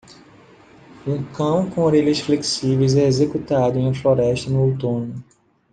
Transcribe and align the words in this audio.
Um 1.05 1.23
cão 1.25 1.69
com 1.69 1.81
orelhas 1.81 2.19
flexíveis 2.21 2.95
é 2.95 3.03
executado 3.05 3.77
em 3.77 3.83
uma 3.83 3.93
floresta 3.93 4.49
no 4.49 4.71
outono. 4.71 5.23